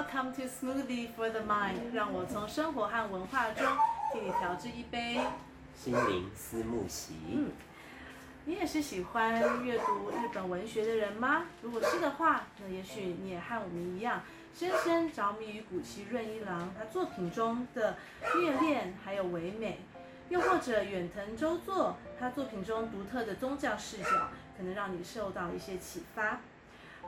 [0.00, 3.66] Welcome to Smoothie for the Mind，让我从生活和文化中
[4.10, 5.20] 替你调制一杯
[5.76, 7.12] 心灵思慕席。
[7.34, 7.50] 嗯，
[8.46, 11.42] 你也是喜欢阅读日本文学的人吗？
[11.60, 14.22] 如果是的话，那也许你也和我们一样，
[14.54, 17.98] 深深着迷于谷崎润一郎他作品中的
[18.38, 19.80] 虐恋还有唯美，
[20.30, 26.40] 又或者远藤周作他作品中独特的宗教视角，可能让你受到一些启发。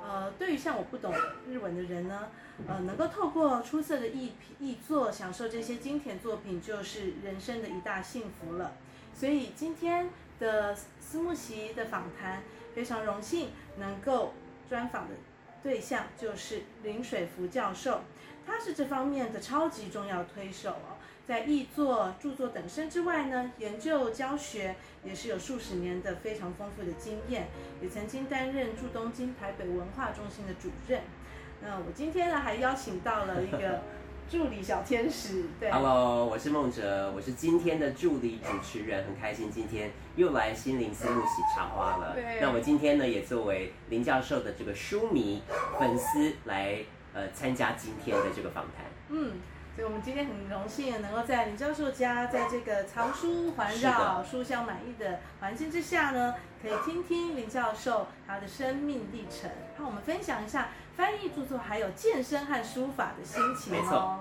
[0.05, 1.15] 呃，对于像我不懂
[1.49, 2.29] 日文的人呢，
[2.67, 8.73] 呃，能够透过出色的译译作享受这些经典作品，就是人生的一大幸福了。
[9.15, 10.11] 所以今天
[10.41, 12.43] 的思慕席的访谈，
[12.75, 14.35] 非常荣幸能够
[14.69, 15.15] 专访的
[15.63, 18.01] 对象就是林水福教授，
[18.45, 20.92] 他是这方面的超级重要推手哦。
[21.27, 27.49] 在译作、著作等身之外呢，研究教学也是有数十年的非常丰富的经验，
[27.81, 31.01] 也曾经担任驻东京台北文化中心的主任。
[31.63, 33.83] 那我今天呢，还邀请到了一个
[34.29, 35.45] 助理小天使。
[35.61, 42.15] 对，Hello，我是梦哲，我是今天的助理主持人，很开心今天又来心灵思慕席插花了。
[42.15, 45.41] 对，那我今天呢，也作为林教授的这个书迷
[45.79, 46.79] 粉丝来
[47.15, 48.87] 呃参加今天的这个访谈。
[49.11, 49.35] 嗯。
[49.75, 64.19] 所以，我们今天很荣幸能够在林教授家，在这个藏书环绕、书香满溢的环境之下呢，可以听听林教授他的生命历程，和我们分享一下翻译著作，还有健身和书法的心情哦。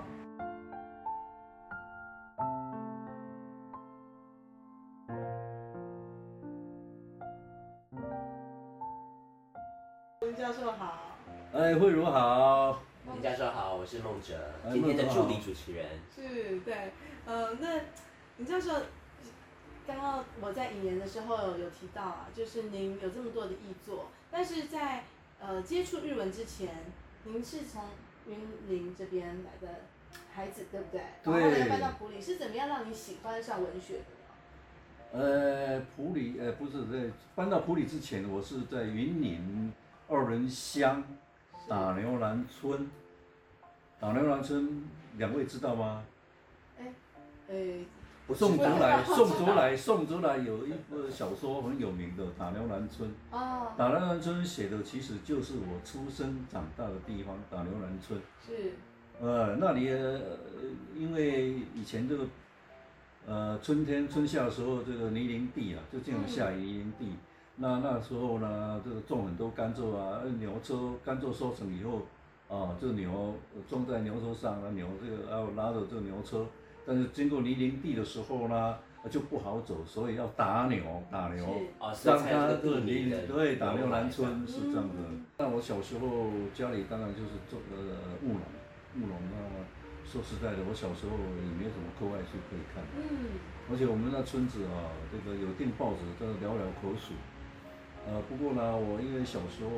[10.22, 10.94] 林教授好。
[11.52, 12.78] 哎，慧如好。
[13.22, 14.34] 林教授好，我是孟哲，
[14.72, 15.86] 今天的助理主持人。
[16.12, 16.90] 是，对，
[17.24, 17.80] 呃，那
[18.38, 18.72] 林教授，
[19.86, 25.04] 刚刚我在引言的时候有提到啊，就是您有这么多的译作，但是在
[25.38, 26.74] 呃接触日文之前，
[27.22, 27.84] 您是从
[28.26, 28.36] 云
[28.68, 29.82] 林这边来的
[30.34, 31.02] 孩子，对不对？
[31.22, 31.32] 对。
[31.32, 33.98] 然后后来搬到普里，是怎么样让你喜欢上文学
[35.12, 35.24] 的呢？
[35.24, 39.72] 呃，普里，呃，不是在搬到普里之前，我是在云林
[40.08, 41.04] 二仑乡。
[41.68, 42.90] 打牛栏村，
[44.02, 44.82] 打牛栏村，
[45.16, 46.02] 两位知道吗？
[46.76, 46.92] 哎，
[47.48, 47.54] 哎，
[48.34, 53.08] 宋祖来，宋祖来，宋祖来有一部小说很有名的《打牛栏村》。
[53.30, 53.70] 哦。
[53.78, 58.20] 打牛栏村写的其实就是我出生长大的地方，打牛栏村。
[58.44, 58.72] 是。
[59.20, 60.20] 呃，那里呃，
[60.96, 62.26] 因为以前这个，
[63.24, 67.06] 呃，春天春夏的时候，这个泥泞地啊，就这样下泥泞地。
[67.06, 67.16] 嗯
[67.54, 72.00] 那那时候呢，这个种很多甘蔗啊，牛车甘蔗收成以后，
[72.52, 73.34] 啊，这个牛
[73.66, 76.44] 装在牛车上，啊，牛这个要拉着这个牛车，
[76.86, 78.76] 但是经过泥泞地的时候呢，
[79.08, 81.46] 就不好走，所以要打牛，打牛，
[82.04, 84.94] 让它这个泥泞，对，打牛栏村是这样的。
[85.38, 88.44] 那我小时候家里当然就是做呃务农，
[89.00, 89.64] 务农啊，
[90.04, 93.40] 说实在的，我小时候也没有什么课外书可以看，嗯，
[93.72, 97.14] 而且我们那村子啊，这个有订报纸，都寥寥可数。
[98.04, 99.70] 呃，不过呢，我因为小时候，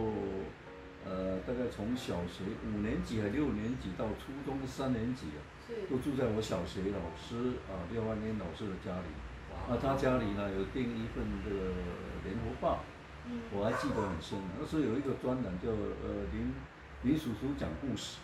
[1.04, 9.08] 呃，大概从小学五年级还六年级到初中三年级啊，是都住在我小学老师啊廖万年老师的家里。
[9.68, 11.56] 那他家里呢有订一份这个
[12.24, 12.80] 联合报，
[13.26, 14.38] 嗯、我还记得很深。
[14.58, 16.52] 那时候有一个专栏叫呃林
[17.02, 18.18] 林叔叔讲故事，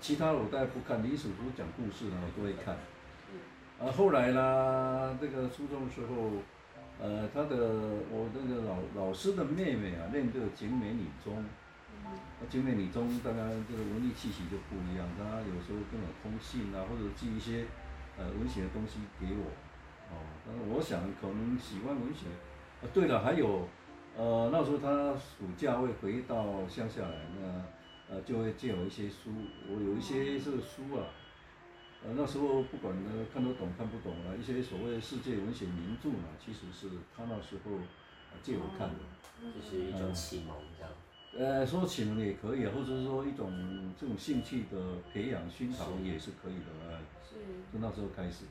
[0.00, 2.76] 其他的我大概不看，林叔叔讲故事呢我都会看。
[3.32, 6.42] 嗯、啊，后来呢，这个初中的时候。
[7.02, 7.56] 呃，他的
[8.10, 11.42] 我那个老老师的妹妹啊，念这个景美女中，
[12.40, 17.66] 嗯，景美女中当然这个文艺气息就不一样，他有时候跟我通信啊，或者寄一些
[18.18, 19.50] 呃文学的东西给我，
[20.10, 22.26] 哦，但是我想可能喜欢文学，
[22.82, 23.68] 啊，对了，还有，
[24.16, 29.30] 呃，那时候他暑假会回到乡下来，那呃就会借我一些书，
[29.68, 31.06] 我有一些这个书啊。
[32.02, 37.72] 呃，那时候不管呢看得懂看不懂啊，一些所谓的世界文学名著呢，其实是他那时候
[38.42, 39.00] 借我看的，
[39.38, 40.90] 这是一种启蒙，这样。
[41.38, 43.52] 呃，说启蒙也可以，或者是说一种
[43.98, 47.36] 这种兴趣的培养熏陶也是可以的，是。
[47.72, 48.44] 就那时候开始。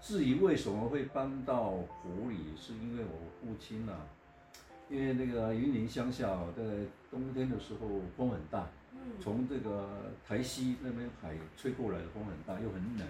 [0.00, 4.06] 至于为什么会搬到湖里，是因为我父亲啊，
[4.88, 6.26] 因为那个云林乡下
[6.56, 6.62] 在
[7.10, 8.66] 冬天的时候风很大。
[9.20, 9.88] 从这个
[10.26, 13.06] 台西那边海吹过来的风很大，又很冷。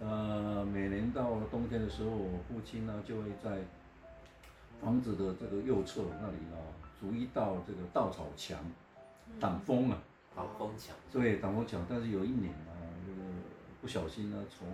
[0.00, 3.58] 呃，每年到冬天的时候，我父亲呢就会在
[4.80, 6.58] 房子的这个右侧那里呢，
[7.02, 8.56] 筑一道这个稻草墙，
[9.40, 9.98] 挡风啊。
[10.36, 10.94] 挡风墙。
[11.10, 11.84] 对，挡风墙。
[11.90, 12.72] 但是有一年啊，
[13.04, 13.28] 这个
[13.80, 14.68] 不小心呢，从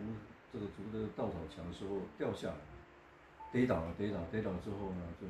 [0.52, 2.54] 这个筑这个稻草墙的时候掉下来，
[3.50, 5.26] 跌倒了，跌倒，跌倒之后呢，就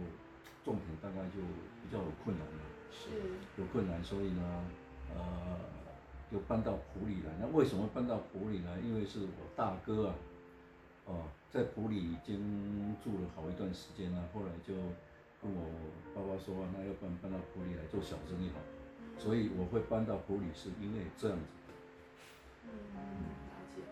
[0.65, 1.39] 种田大概就
[1.81, 2.61] 比较有困难了。
[2.91, 3.11] 是
[3.57, 4.65] 有困难，所以呢，
[5.15, 5.61] 呃，
[6.33, 7.33] 就搬到埔里来。
[7.41, 8.79] 那为什么搬到埔里来？
[8.81, 10.15] 因为是我大哥啊，
[11.07, 14.75] 哦，在埔里已经住了好一段时间了，后来就
[15.41, 15.68] 跟我
[16.39, 18.61] 说，那要不然搬到埔里来做小生意好。
[19.19, 21.45] 所以我会搬到埔里，是因为这样子。
[22.63, 22.71] 嗯，
[23.51, 23.83] 了解。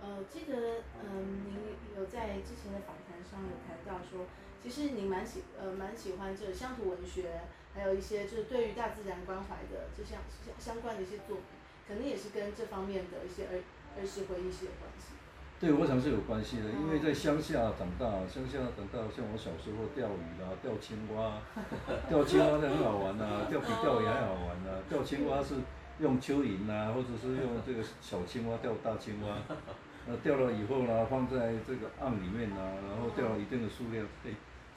[0.00, 1.58] 呃，记得，嗯、您
[1.98, 4.26] 有在之前的访谈上有谈到说，
[4.62, 7.42] 其实您蛮喜，呃，蛮喜欢这个乡土文学，
[7.74, 11.44] 还有一些就是对于大自然关怀的这项相相关的一些作品，
[11.88, 13.58] 可能也是跟这方面的一些儿
[13.98, 15.18] 儿时回忆是有关系。
[15.60, 21.36] 对，我想是有关系的，因为在乡下长大，乡下长大，像我小时候钓鱼啦，钓青蛙，
[22.08, 25.56] 钓青蛙很好玩呐、啊，钓比钓鱼还好玩呐、啊，钓青蛙是
[25.98, 29.36] 用蚯蚓呐，或者是用这个小青蛙钓大青蛙，
[30.08, 32.56] 那钓了以后呢，放在这个瓮里面呐，
[32.88, 34.30] 然后钓了一定的数量，再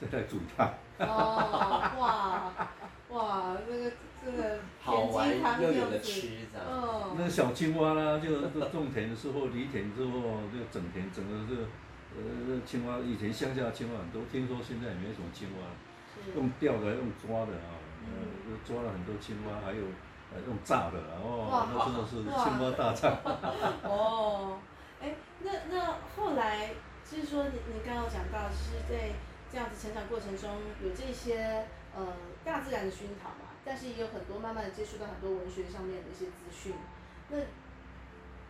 [0.06, 0.68] 再来煮它。
[0.98, 2.52] 哦，哇，
[3.08, 3.90] 哇，那个。
[4.24, 5.28] 这个好玩
[5.60, 6.66] 又有的吃，这样。
[6.70, 7.16] 嗯。
[7.18, 10.12] 那小青蛙啦，就种田的时候，犁田之后
[10.52, 11.62] 就整田，整个这个
[12.16, 15.68] 呃青蛙，以前乡下青蛙很多，听说现在也没什么青蛙，
[16.34, 19.82] 用钓的，用抓的啊，呃，抓了很多青蛙，还有
[20.32, 23.18] 呃用炸的，然后那真的是青蛙大战。
[23.84, 24.58] 哦，
[25.02, 26.70] 哎，那那后来
[27.04, 29.12] 就是说，你你刚刚讲到，就是在
[29.52, 30.50] 这样子成长过程中，
[30.82, 32.06] 有这些呃
[32.44, 33.43] 大自然的熏陶嘛？
[33.64, 36.74] 但是也有很多慢慢的接触到很多文学上面的一些资讯。
[37.30, 37.38] 那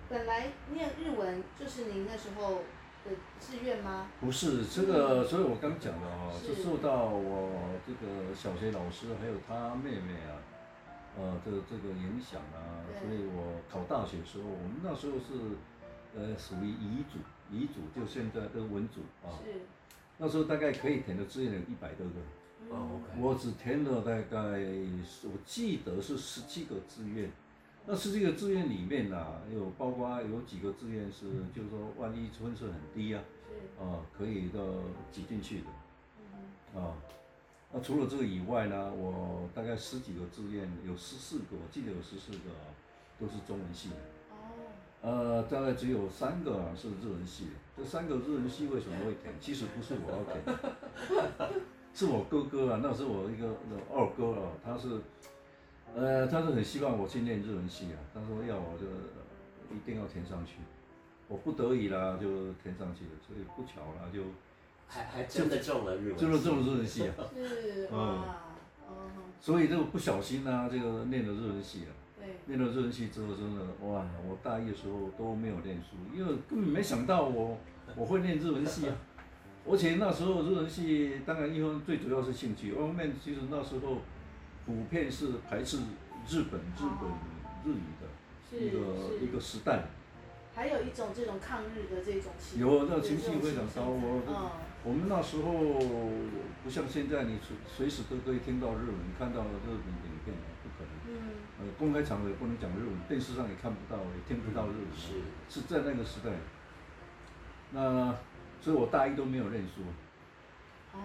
[0.08, 2.62] 本来念日文就是您那时候
[3.05, 4.08] 的志愿吗？
[4.20, 10.43] 不是，这个，所以我刚讲的哈，是受到我这个小学老师还有他妹妹啊，
[11.17, 15.56] 呃这这个影响啊，所以我考大学的时候，我们那时候是
[16.17, 17.19] 呃属于乙组，
[17.50, 19.60] 乙组就现在的文组啊，是，
[20.19, 22.14] 那时候大概可以填的志愿有一百多个。
[22.70, 23.20] Oh, okay.
[23.20, 24.38] 我只填了大概，
[25.25, 27.31] 我记得是十七个志愿。
[27.87, 33.22] 那十七个志愿里面啊，有包括有几个志愿是，就是说万一分数很低啊，
[33.78, 34.58] 啊，可以的
[35.12, 36.81] 挤进去的。
[36.81, 36.96] 啊，
[37.72, 42.72] 那除了这个以外呢，我大概十几个志愿，有十四个，我记得有十四个啊，
[43.20, 43.96] 都是中文系的。
[45.02, 47.50] 呃，大概只有三个啊是日文系的。
[47.76, 49.34] 这三个日文系为什么会填？
[49.38, 50.43] 其实不是我要填。
[51.94, 53.46] 是我哥哥啊，那是我一个
[53.88, 55.00] 二哥啊，他是，
[55.94, 58.85] 呃，他是很希望我去念日文系啊，他说要我就
[59.73, 60.56] 一定要填上去，
[61.29, 64.23] 我不得已啦就填上去了，所以不巧啦就，
[64.88, 68.23] 还还真的中了日文，真的中了日文系啊，是嗯，
[69.41, 77.56] 所以这个不小心呢、啊，这个念了日文系啊，对，念了日文系之后真的哇，我大一的时候都没有念书，因为根本没想到我
[77.94, 78.96] 我会念日文系啊。
[79.66, 84.02] 而且那时候日文系，当然一方面最主要是兴趣，二方面其实那时候
[84.66, 85.78] 普遍是排斥
[86.28, 87.08] 日本日本
[87.64, 88.05] 日语的
[88.58, 89.84] 一个一个时代。
[90.55, 92.61] 还有一种这种抗日的这种情。
[92.61, 94.22] 有那情绪非常高，我
[94.84, 95.50] 我们那时候
[96.62, 100.93] 不像现在，你随随时都可以听到日文，看到日本影片，不可能。
[101.08, 101.40] 嗯。
[101.58, 104.87] 呃，公开场合也不能讲日文，电视上也看不到，也听不到日文。
[104.94, 105.25] 是。
[105.49, 106.31] 是在那个时代。
[107.72, 108.14] 那。
[108.64, 109.82] 所以我大一都没有认输，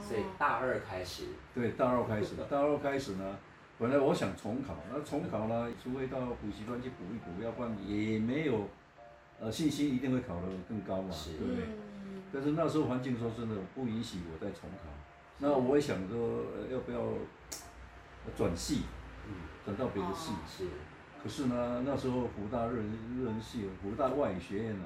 [0.01, 1.25] 所以大二开始。
[1.53, 3.37] 对，大二开始，大二开始呢，
[3.77, 8.65] 本来我想重考，那重考呢，除非到补习班去补一补，要不然也没有，
[9.41, 11.65] 呃，信心一定会考得更高嘛，对不对？
[12.31, 14.87] 但是那时候环境说真的不允许我再重考，
[15.39, 17.01] 那我也想说，要不要
[18.37, 18.83] 转系，
[19.65, 20.31] 转到别的系？
[20.47, 20.63] 是。
[21.21, 22.77] 可是呢，那时候湖大日
[23.13, 24.85] 日文系，湖大外语学院呢。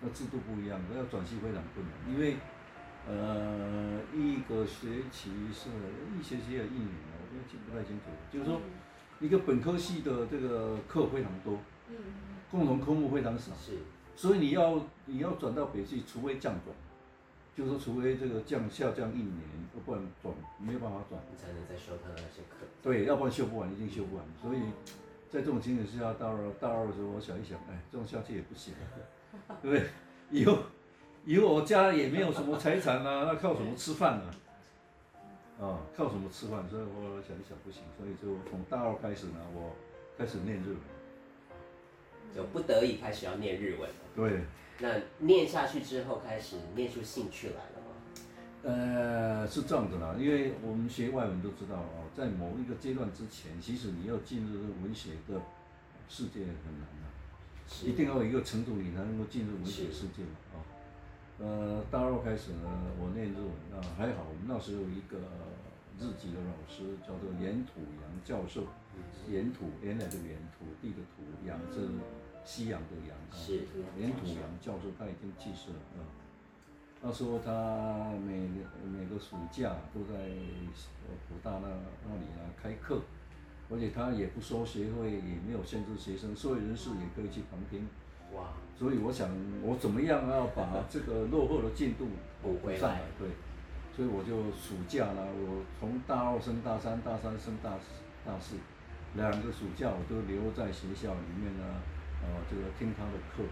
[0.00, 2.36] 那制度不一样，那要转系非常困难，因为，
[3.08, 5.70] 呃，一个学期是
[6.18, 8.04] 一学期要一年，我都记不太清楚。
[8.30, 8.60] 就是说，
[9.20, 11.58] 一个本科系的这个课非常多，
[12.50, 13.78] 共同科目非常少，是，
[14.14, 16.74] 所以你要你要转到北系，除非降转，
[17.56, 19.40] 就是说除非这个降下降一年，
[19.74, 22.66] 要不然转没有办法转，你才能再修他的那些课。
[22.82, 24.24] 对，要不然修不完，一定修不完。
[24.42, 24.60] 所以
[25.30, 28.74] 在这种情形之下，大二大二的时候，我想一想，哎，这种下去也不行。
[29.62, 29.86] 对不对？
[30.30, 30.58] 以后，
[31.24, 34.24] 以后我家也没有什么财产啊，那靠什么吃饭呢？
[35.60, 36.68] 啊，靠什么吃饭？
[36.68, 39.72] 所以我想一想不行，所以就从大二开始呢，我
[40.18, 40.78] 开始念日文，
[42.34, 43.88] 就不得已开始要念日文。
[44.14, 44.42] 对。
[44.78, 44.88] 那
[45.20, 47.94] 念下去之后，开始念出兴趣来了吗？
[48.62, 55.40] 呃，是这样子啦，因为我们学外文都知道哦，在某一个阶段之前，其实你要进入文学的
[56.08, 57.05] 世界很难。
[57.84, 60.56] 一定要有一个程度，你才能够进入文学世界嘛啊。
[61.38, 65.18] 呃，大二开始呢，我念日文啊，还好，我们那时候有一个
[65.98, 68.64] 日籍的老师，叫做岩土洋教授。
[69.28, 71.88] 岩土原来的岩土地的土，洋是
[72.44, 73.14] 西洋的洋。
[73.30, 73.66] 是。
[73.98, 76.06] 岩土洋教授他已经去世了啊。
[77.02, 78.48] 那时候他每
[78.88, 80.30] 每个暑假都在
[81.28, 81.68] 辅大那
[82.08, 83.02] 那里啊开课，
[83.70, 87.86] 而且他也不收学费，也没有限制学生，社会人士也可以去旁听。
[88.34, 88.50] 哇！
[88.78, 89.28] 所以我想，
[89.62, 92.06] 我怎么样要把这个落后的进度
[92.42, 93.00] 补回来？
[93.18, 93.28] 对，
[93.94, 97.70] 所以我就暑假呢，我从大二升大三，大三升大
[98.24, 98.56] 大四，
[99.14, 101.64] 两个暑假我都留在学校里面呢，
[102.22, 103.42] 呃，这个听他的课。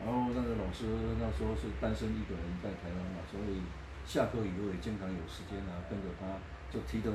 [0.00, 0.88] 然后那个老师
[1.20, 3.60] 那时候是单身一个人在台湾嘛，所以
[4.08, 6.24] 下课以后也经常有时间啊，跟着他
[6.72, 7.10] 就提着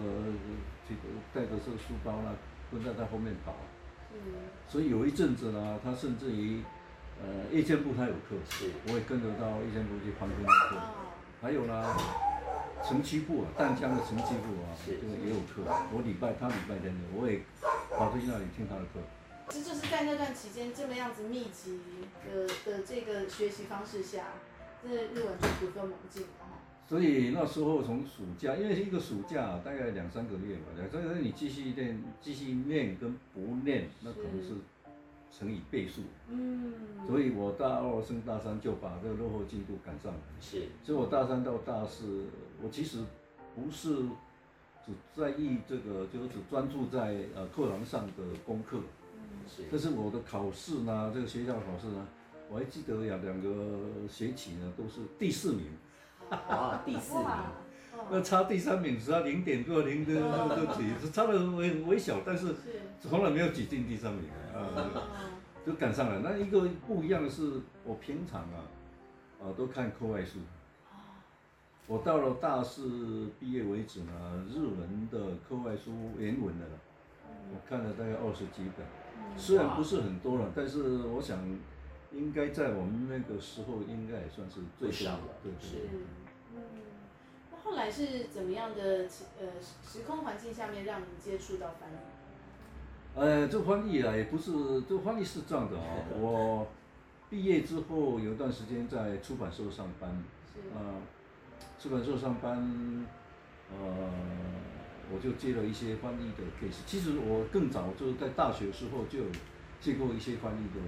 [0.88, 1.02] 提着
[1.34, 2.36] 带着这个书包呢，
[2.72, 3.56] 跟在他后面跑。
[4.14, 4.20] 嗯。
[4.68, 6.62] 所以有一阵子呢，他甚至于。
[7.16, 10.76] 呃，夜间部他有课，是，我也跟着到夜间部去旁听课。
[11.42, 11.96] 还有呢，
[12.84, 15.64] 城区部啊，淡江的城区部啊，这个也有课。
[15.96, 17.40] 我礼拜他礼拜天的，我也
[17.96, 19.00] 跑去那里听他的课。
[19.48, 21.80] 这就是在那段期间这么样子密集
[22.28, 24.36] 的的这个学习方式下，
[24.84, 26.26] 这日文就突飞猛进。
[26.88, 34.54] 所以那时候从暑假，因为一个暑假大概两三个月嘛，所以你继续练，继续练跟不练，那可能是。
[35.38, 36.00] 乘以倍数，
[36.30, 36.72] 嗯，
[37.06, 40.20] 所以我大二升大三就把这个落后进度赶上来。
[40.39, 42.24] 是，所以我大三到大四，
[42.63, 43.00] 我其实
[43.54, 43.96] 不是
[44.86, 48.13] 只在意这个，就是只专注在呃课堂上的
[48.46, 48.77] 功课。
[49.13, 49.63] 嗯，是。
[49.70, 52.08] 但是我的考试呢，这个学校考试呢，
[52.50, 55.65] 我还记得有两个学期呢都是第四名。
[56.29, 57.27] 啊，第四名。
[58.12, 62.53] 那差第三名只要零点多零的那个几，差的微微小，但是
[63.01, 64.91] 从来没有挤进第三名啊，
[65.65, 66.20] 就赶上了。
[66.24, 68.62] 那一个不一样的是，我平常啊，
[69.41, 70.39] 啊都看课外书。
[71.88, 76.65] 我到了大四毕业为止呢，日文的课外书原文的，
[77.53, 78.86] 我看了大概二十几本，
[79.38, 81.39] 虽然不是很多了，但是我想
[82.12, 85.90] 应该在我们那个时候应该也算是最少的，对对。
[87.64, 89.08] 后来是怎么样的
[89.40, 89.48] 呃
[89.84, 91.96] 时空环境下面让你接触到翻译？
[93.16, 94.52] 呃，这个翻译啊，也不是，
[94.88, 95.84] 这个翻译是这样的啊。
[96.20, 96.68] 我
[97.30, 101.02] 毕业之后有一段时间在出版社上班，是啊，
[101.80, 103.08] 出版社上班，
[103.72, 104.10] 呃，
[105.12, 106.84] 我就接了一些翻译的 case。
[106.86, 109.26] 其实我更早就是在大学的时候就有
[109.82, 110.80] 接过一些翻译的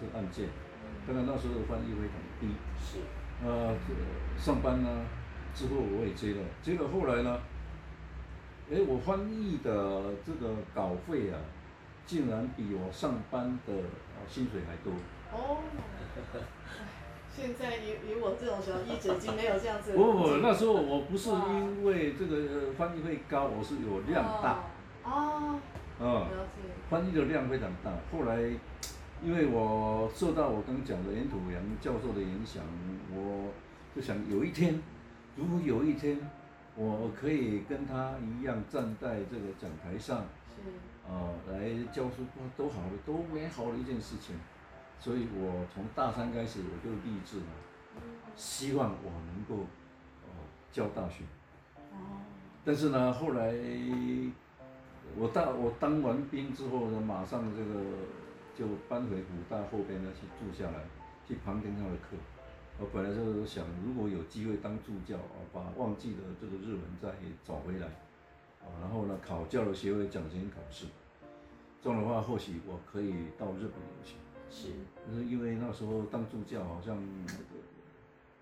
[0.00, 0.48] 这个案件，
[1.06, 2.98] 当然那时候的翻译费很低，是，
[3.44, 3.74] 呃，
[4.38, 4.88] 上班呢。
[5.52, 7.40] 之后我也接了，接了后来呢，
[8.70, 11.36] 哎，我翻译的这个稿费啊，
[12.06, 13.72] 竟然比我上班的
[14.28, 14.92] 薪水还多。
[15.32, 15.58] 哦，
[17.34, 19.92] 现在以以我这种小译者已经没有这样子。
[19.96, 24.60] 不不，那时候我不是因为这个翻译费高，我是有量大。
[25.02, 25.58] 哦。
[25.98, 26.28] 哦。
[26.30, 26.62] 了解。
[26.88, 28.36] 翻译的量非常大，后来
[29.22, 32.62] 因为我受到我刚讲的严土洋教授的影响，
[33.14, 33.52] 我
[33.94, 34.80] 就想有一天。
[35.36, 36.18] 如果有一天，
[36.74, 40.24] 我可以跟他一样站在这个讲台上，
[40.56, 40.70] 是，
[41.06, 42.24] 啊、呃，来教书，
[42.56, 44.36] 多好的，多美好的一件事情。
[44.98, 47.46] 所以我从大三开始，我就立志了，
[48.36, 49.64] 希望我能够，
[50.24, 50.30] 呃，
[50.72, 51.24] 教大学。
[51.92, 52.20] 哦。
[52.64, 53.54] 但是呢，后来
[55.16, 57.80] 我当我当完兵之后呢，马上这个
[58.56, 60.84] 就搬回武大后边呢去住下来，
[61.26, 62.16] 去旁听他的课。
[62.78, 67.10] 我本来就是想，如果有机会当助教啊，把忘记的这个日文再
[67.44, 67.86] 找回来，
[68.62, 70.86] 啊，然后呢，考教的学会奖学金考试，
[71.82, 74.14] 这样的话或许我可以到日本留学。
[74.48, 74.68] 是，
[75.06, 76.96] 就是因为那时候当助教好像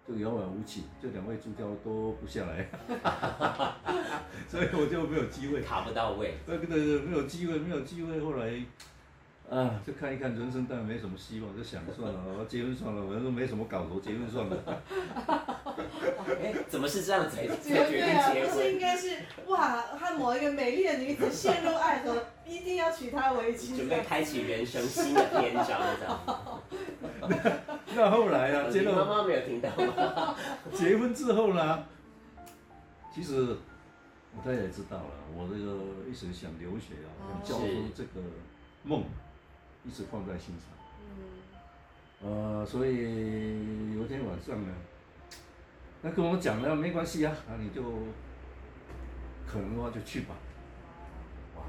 [0.07, 2.69] 就遥遥无期，这两位助教都不下来，
[4.47, 6.37] 所以我就没有机会，卡不到位。
[6.47, 8.65] 对对对，没有机会，没有机会，后来。
[9.50, 14.57] 啊，就看一看人生，当然没什么希望，就想算了，我 结婚算了，反正没什么搞头，结婚算了。
[16.43, 17.37] 哎，怎么是这样子？
[17.37, 22.14] 决定对啊，不是应该是哇，和某一个美丽的女子陷入爱河，
[22.47, 23.75] 一定要娶她为妻。
[23.75, 26.21] 准备开启人生新的篇章，这样。
[27.97, 28.93] 那后来呢，结了。
[28.93, 30.37] 妈妈没有听到吗？
[30.75, 31.85] 结婚之后呢？
[33.14, 33.57] 其实
[34.37, 38.21] 我大家也知道了，我这个一直想留学啊，想教书这个
[38.83, 39.02] 梦。
[39.88, 40.68] 一直放在心上，
[42.23, 44.75] 嗯，呃，所以有一天晚上呢，
[46.02, 47.83] 他跟我讲了，没关系啊，那你就
[49.47, 50.35] 可能的话就去吧。
[51.57, 51.62] 哇，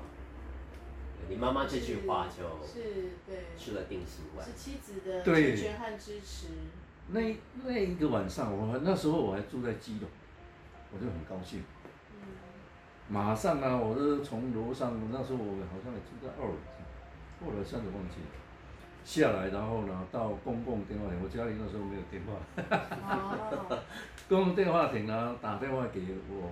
[1.30, 6.48] 你妈妈这句话就是对，吃了定心丸，是妻子的成全和支持。
[7.08, 10.10] 那那一个晚上，我那时候我还住在基隆，
[10.92, 11.64] 我就很高兴。
[12.12, 12.20] 嗯，
[13.08, 16.54] 马上啊，我是从楼上，那时候我好像也住在二楼，
[17.40, 18.32] 后来现在忘记了，
[19.04, 23.84] 下来然后呢到公共电话亭，我家里那时候没有电话，哦、
[24.28, 26.52] 公共电话亭呢打电话给我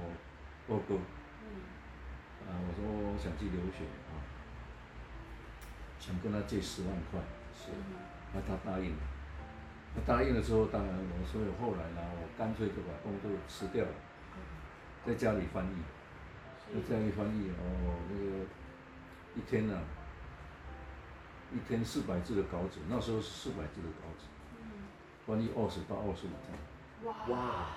[0.67, 0.95] 哥哥，
[1.43, 4.15] 嗯，啊我说我想去留学啊，
[5.99, 7.19] 想跟他借十万块，
[7.53, 7.71] 是，
[8.33, 8.97] 那他答应了，
[9.95, 13.91] 他答应了之后，当然我所以后来呢，我干脆就把工作辞掉了，
[15.05, 15.75] 在家里翻译。
[16.69, 18.45] 那这样一翻译哦，那个
[19.35, 19.79] 一天呢、啊，
[21.53, 24.25] 一天四百字的稿纸，那时候是四百字的稿纸，
[25.25, 27.35] 翻译二十到二十五天。
[27.35, 27.67] 哇，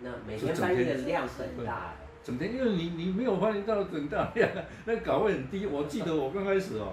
[0.00, 1.94] 那每天翻译的量很大。
[2.24, 4.48] 整天，因为你你没有翻译到很大量，
[4.84, 5.66] 那稿位很低。
[5.66, 6.92] 我记得我刚开始哦，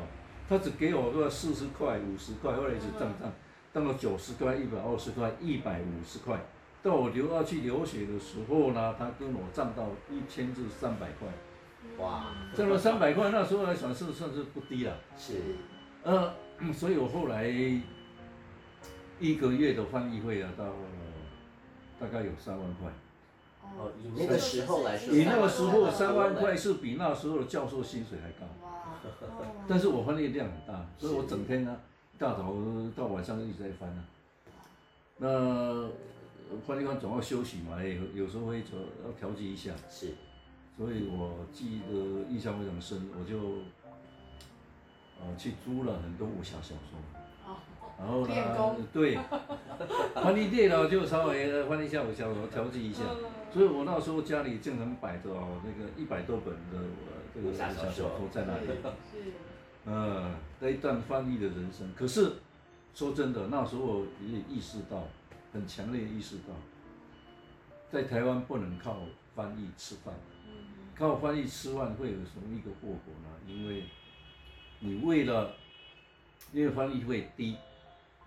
[0.49, 6.39] 他只给我个四十块、五十块，后来一直涨涨，到九十块、一百二十块、一百五十块。
[6.81, 11.27] 到我留要去留学的时候呢，他跟我涨到一千至三百块，
[12.03, 12.25] 哇，
[12.55, 14.95] 涨了三百块，那时候来算是算是不低了。
[15.15, 15.33] 是，
[16.03, 16.33] 呃，
[16.73, 17.47] 所以我后来
[19.19, 20.65] 一个月的翻译费啊，到
[21.99, 22.91] 大概有三万块。
[23.77, 28.45] 哦，以那个时候来说，以那个时候三万块是比那时候的教授薪水还高。
[28.63, 28.95] 哇，
[29.67, 31.77] 但是我翻译量很大，所以我整天呢，
[32.15, 32.53] 一大早
[32.95, 34.03] 到晚上一直在翻呢。
[35.17, 35.89] 那。
[36.65, 39.71] 翻译官总要休息嘛，有有时候会调要调剂一下。
[39.87, 40.15] 是，
[40.75, 41.93] 所以我记得
[42.27, 43.37] 印象非常深，我就，
[45.19, 46.97] 呃，去租了很多武侠小说。
[47.45, 47.57] 哦。
[47.97, 49.17] 然后呢，对，
[50.15, 53.03] 翻译电脑就稍微翻译一下武侠小说，调剂一下。
[53.51, 56.85] 所以我那时候家里经常摆着哦，那个一百多本的
[57.33, 58.67] 这个武侠小说在那里。
[59.11, 59.33] 是。
[59.85, 62.33] 嗯，那一段翻译的人生，可是
[62.93, 65.03] 说真的，那时候我也意识到。
[65.51, 66.53] 很强烈意识到，
[67.89, 68.97] 在台湾不能靠
[69.35, 70.13] 翻译吃饭，
[70.95, 73.29] 靠翻译吃饭会有什么一个后果呢？
[73.47, 73.85] 因为，
[74.81, 75.51] 你为了，
[76.53, 77.57] 因为翻译费低，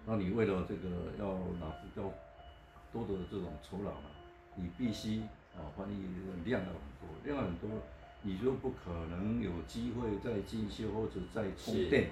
[0.04, 0.88] 那你为了这个
[1.18, 2.02] 要拿比较
[2.92, 4.10] 多的这种酬劳呢，
[4.56, 5.20] 你必须
[5.56, 6.04] 啊翻译
[6.44, 7.70] 量要很多，量很多，
[8.20, 12.10] 你就不可能有机会再进修或者再充电，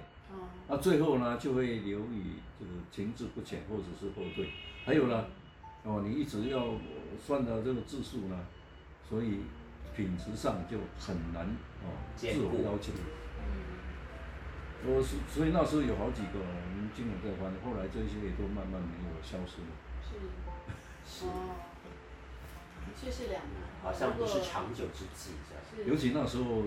[0.67, 4.49] 那最后呢就会流于这个停滞不前或者是后退。
[4.87, 5.27] 还有呢，
[5.85, 6.73] 哦，你一直要
[7.23, 8.41] 算到这个字数呢，
[9.07, 9.41] 所以
[9.95, 11.45] 品质上就很难
[11.85, 12.93] 哦，自我要求。
[14.87, 19.73] 我是所以那时候有好几个我们经常在翻，后来这些也都慢慢没有消失了。
[20.01, 20.17] 是，
[21.05, 21.27] 是，
[22.97, 25.89] 确是两难，好像不是长久之计，这样。
[25.89, 26.65] 尤其那时候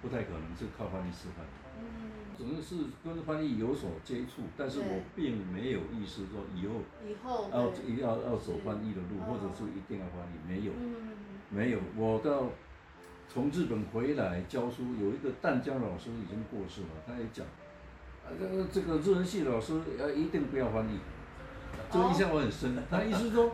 [0.00, 1.44] 不太可能是靠翻译吃饭。
[1.78, 2.10] 嗯。
[2.34, 10.72] 只能是跟翻译有所接触，但是我并没有意识说以后以后要要要走翻译的路，或者是一定要翻译，没有，
[11.50, 11.78] 没有。
[11.94, 12.48] 我到
[13.32, 17.46] 从日本回来教书，有一个淡江老师已经过世了，他也讲，
[18.26, 20.98] 啊这个这个日文系的老师呃一定不要翻译，
[21.90, 22.76] 这个印象我很深。
[22.90, 23.52] 他意思说，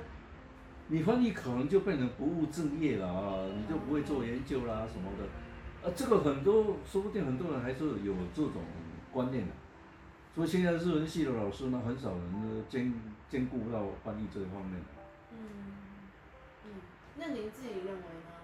[0.88, 5.88] 你翻译可能就变成不务正业了啊，你就不会做研究啦什么的。
[5.88, 8.54] 啊，这个很多，说不定很多人还是有这种
[9.12, 9.52] 观念的，
[10.34, 12.92] 所以现在日文系的老师呢，很少人兼
[13.30, 14.82] 兼顾到翻译这一方面。
[15.30, 15.38] 嗯，
[16.64, 16.70] 嗯，
[17.16, 18.37] 那您自己认为呢？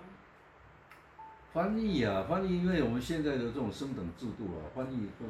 [1.54, 5.24] 翻译啊，翻译，因为我们现在的这种升等制度啊，翻译会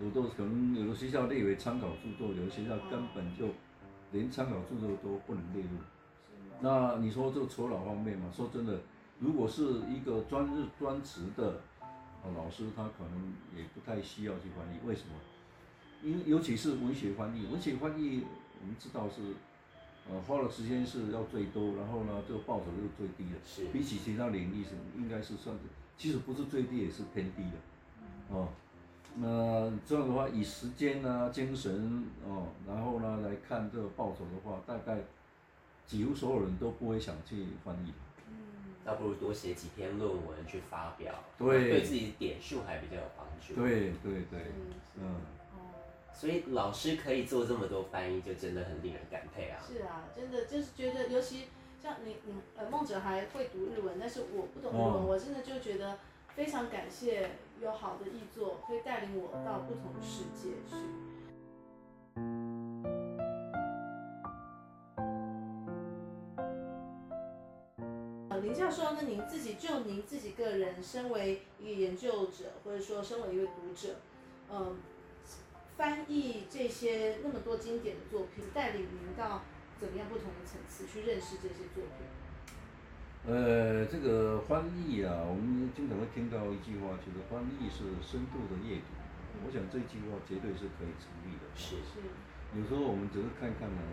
[0.00, 3.48] 有的可能有的学校列为参考著作，有的学校根本就
[4.12, 5.70] 连参考著作都不能列入。
[6.60, 8.78] 那你说这个酬劳方面嘛，说真的。
[9.18, 11.60] 如果是一个专日专职的
[12.34, 14.78] 老师，他可能也不太需要去翻译。
[14.86, 15.14] 为什么？
[16.02, 18.22] 因为尤其是文学翻译，文学翻译
[18.62, 19.20] 我们知道是，
[20.08, 23.38] 呃，花的时间是要最多，然后呢，这个报酬是最低的。
[23.44, 23.66] 是。
[23.72, 25.62] 比起其他领域是应该是算是，
[25.98, 28.34] 其实不是最低，也是偏低的。
[28.36, 28.48] 哦。
[29.16, 34.98] 那这样的话，以时间啊、精神哦，然后呢来看这个报酬的话，大概
[35.86, 37.92] 几乎所有人都不会想去翻译。
[38.82, 43.54] 倒不如多写几篇论文去发表，对，对自己点数还比较有帮助。
[43.54, 44.40] 对对对，
[44.98, 45.16] 嗯，
[46.20, 49.56] 所以老师可以做这么多翻译，就真的很令人感佩啊。
[49.66, 51.46] 是啊，真的就是觉得，尤其
[51.82, 55.96] 像你你呃梦哲还会读日文，但是我不懂日文，哦、我真的就觉得
[56.34, 57.30] 非常感谢
[57.62, 60.76] 有好的译作，可以带领我到不同的世界去。
[68.42, 73.94] 林教授，那您自己就您自己个人，身为一个研究者，或者说身为一位读者，
[74.50, 74.76] 嗯，
[75.80, 79.40] 翻译这些那么多经典的作品，带领您到
[79.80, 82.04] 怎么样不同的层次去认识这些作品？
[83.24, 88.92] 呃，这个翻译啊，我们经常会听到一句话，就是翻译是深度的阅读。
[89.40, 91.48] 我想这句话绝对是可以成立的。
[91.56, 92.04] 是是。
[92.52, 93.88] 有时候我们只是看看呢、啊，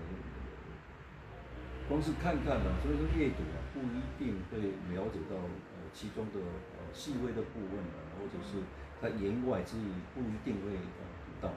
[1.88, 4.60] 光是看看呢、啊，所以说阅读啊，不一定会
[4.92, 8.60] 了解到呃其中的呃细微的部分啊，或者是
[9.00, 11.48] 它言外之意，不一定会呃读到。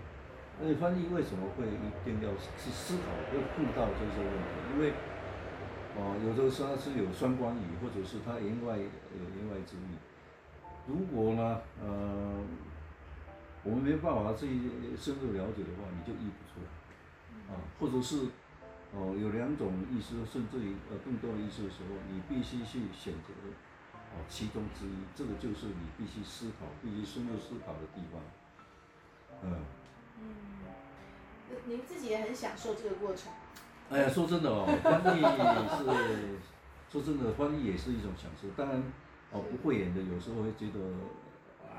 [0.60, 4.52] 而且翻译为什么会一定要去思考，会碰到这些问题？
[4.74, 4.92] 因为
[5.96, 8.84] 哦，有的时候是有双关语，或者是它言外有
[9.40, 9.96] 言外之意。
[10.86, 12.44] 如果呢，呃，
[13.64, 14.46] 我们没办法去
[14.96, 16.68] 深入了解的话，你就译不出来。
[17.48, 18.28] 啊，或者是
[18.92, 23.32] 哦，有两种意思，甚至于呃更多的意思的时候，你必须去选择
[24.12, 28.20] 哦其中之一，这个就是你必须思考、必须深入思考的地方。
[29.42, 29.80] 嗯。
[31.50, 33.32] 嗯，您自己也很享受这个过程。
[33.90, 36.38] 哎呀，说真的哦，翻译是，
[36.90, 38.48] 说真的，翻译也是一种享受。
[38.56, 38.80] 当然，
[39.32, 40.78] 哦，不会演的有时候会觉得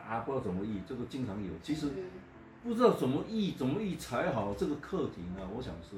[0.06, 1.50] 啊，不知道怎么译，这个经常有。
[1.64, 1.90] 其实
[2.64, 5.96] 不知道怎么译，怎么译才好，这个课题呢，我想是，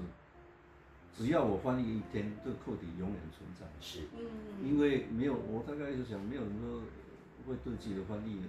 [1.18, 3.66] 只要我翻译一天，这个课题永远存在。
[3.82, 4.02] 是，
[4.64, 6.80] 因为没有，我大概就想，没有人说
[7.48, 8.40] 会对自己的翻译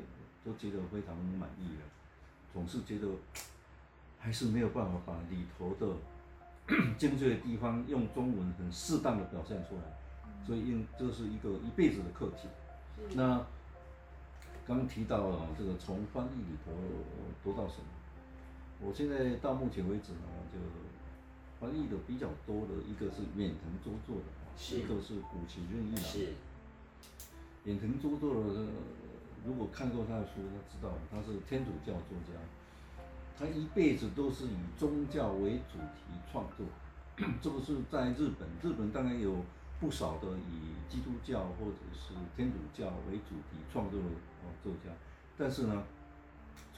[0.44, 1.82] 都觉得非常满意了，
[2.52, 3.08] 总是觉得
[4.24, 5.94] 还是没有办法把里头的。
[6.96, 9.82] 精髓的地方用中文很适当的表现出来，
[10.46, 12.48] 所以用这是一个一辈子的课题。
[13.12, 13.44] 那
[14.66, 16.72] 刚提到了这个从翻译里头
[17.44, 17.84] 得到什么？
[18.80, 20.58] 我现在到目前为止呢，就
[21.60, 26.02] 翻译的比较多的一个是远藤周作的，一个是古崎润一郎。
[26.02, 26.32] 是。
[27.64, 28.64] 远藤周作的，
[29.44, 32.40] 如果看过他的书，他知道他是天主教作家。
[33.38, 36.66] 他一辈子都是以宗教为主题创作，
[37.42, 39.36] 这个是在日本，日本当然有
[39.80, 44.06] 不少的以基督教或者是天主教为主题创作的
[44.62, 44.90] 作家，
[45.36, 45.82] 但是呢，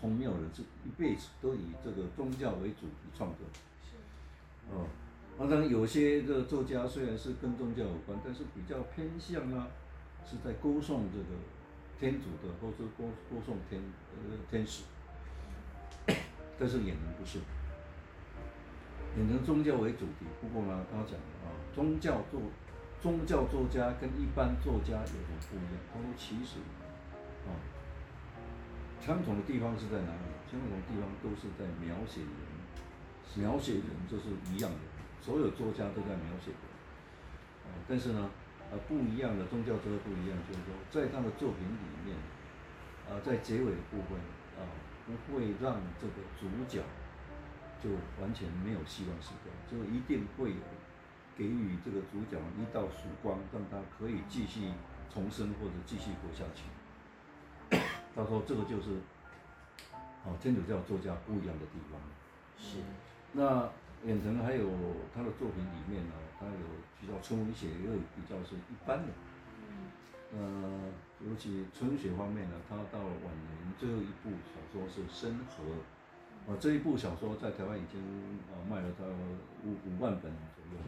[0.01, 3.47] 从没有人是一辈子都以这个宗教为主题创作。
[3.85, 4.73] 是。
[4.73, 4.87] 哦，
[5.38, 9.69] 当然有些这个作家虽然是跟宗教有关，但是比较偏向啊，
[10.25, 11.37] 是在歌颂这个
[12.01, 14.85] 天主的，或者歌歌颂天呃天使。
[16.59, 17.38] 但是也能不是，
[19.16, 20.25] 也能宗教为主题。
[20.40, 21.12] 不过呢，他讲
[21.45, 22.40] 啊，宗教作
[23.03, 25.77] 宗教作家跟一般作家有什么不一样？
[25.92, 26.61] 他说其实
[27.45, 27.53] 啊，
[29.01, 30.25] 相同的地方是在哪里？
[30.51, 32.33] 相同的地方都是在描写人，
[33.37, 34.81] 描写人就是一样的，
[35.21, 36.61] 所有作家都在描写人。
[37.69, 38.31] 啊，但是呢，
[38.73, 42.16] 呃，不一样的宗教作家不一样，就是说在他的作品里面，
[43.11, 44.16] 啊，在结尾的部分
[44.57, 44.64] 啊。
[45.07, 46.83] 不会让这个主角
[47.83, 47.90] 就
[48.21, 50.57] 完全没有希望死掉，就一定会有
[51.37, 54.73] 给予这个主角一道曙光，让他可以继续
[55.12, 57.79] 重生或者继续活下去。
[58.14, 58.99] 他说这个就是
[60.25, 62.01] 哦，天主教作家不一样的地方。
[62.59, 62.79] 是。
[63.33, 63.69] 那
[64.05, 64.69] 远藤还有
[65.14, 66.53] 他的作品里面呢，他有
[67.01, 69.12] 比较纯文学，又比较是一般的。
[70.33, 70.90] 呃，
[71.25, 75.65] 尤其纯学方面呢，他到了晚年最后一部小说是《深河》，
[76.53, 77.99] 啊，这一部小说在台湾已经
[78.53, 79.07] 啊卖了到
[79.65, 80.79] 五五万本左右。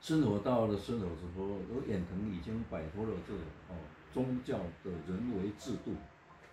[0.00, 3.74] 生活到了深河之后，而远藤已经摆脱了这个哦
[4.12, 5.94] 宗教的人为制度，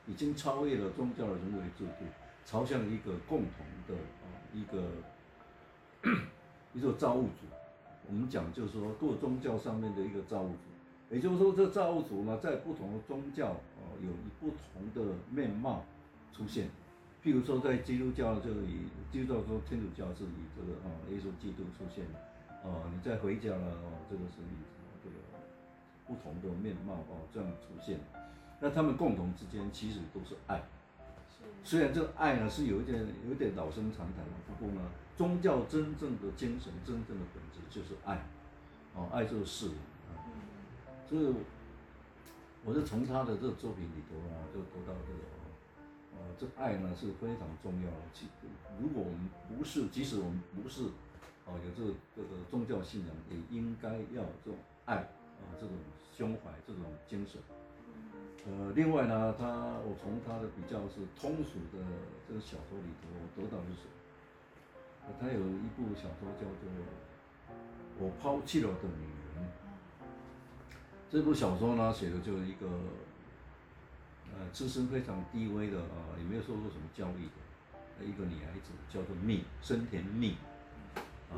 [0.08, 2.06] 已经超越了宗教的人为制度，
[2.44, 4.84] 朝向一个共同的啊一个
[6.74, 7.46] 一座造物主。
[8.08, 10.73] 我们讲就是说各宗教上面的一个造物主。
[11.10, 15.84] 也就是说，这造物主呢，在不同的宗教哦，有一不同的面貌
[16.32, 16.70] 出现。
[17.24, 22.20] 譬如说，在基督教这里，基督教说天主教是以这个啊耶稣基督出现的，
[22.64, 24.58] 哦，你再回教了哦，这个是以
[25.04, 25.16] 这个
[26.08, 28.00] 不同的面貌哦这样出现。
[28.60, 30.62] 那他们共同之间其实都是爱。
[31.64, 34.82] 虽然这个爱呢是有一点有一点老生常谈，不过呢，
[35.16, 38.22] 宗教真正的精神、真正的本质就是爱。
[38.96, 39.70] 哦，爱就是
[41.14, 41.22] 事。
[41.22, 41.36] 所以，
[42.66, 45.22] 我是从他的这个作品里头啊，就得到这个，
[46.18, 48.02] 呃，这爱呢是非常重要的。
[48.14, 48.26] 其
[48.82, 50.86] 如果我们不是，即使我们不是，
[51.46, 55.76] 哦，有这个这个宗教信仰，也应该要有这种爱啊，这种
[56.18, 57.40] 胸怀，这种精神。
[58.48, 61.78] 呃，另外呢，他我从他的比较是通俗的
[62.28, 63.86] 这个小说里头，我得到就是，
[65.22, 66.66] 他有一部小说叫做
[68.00, 69.20] 《我抛弃了的女人》。
[71.14, 72.66] 这部小说呢，写的就是一个，
[74.34, 77.30] 呃，出身非常低微的啊，也没有受过什么教育
[78.00, 80.36] 的一个女孩子，叫做蜜，森田蜜，
[81.30, 81.38] 啊，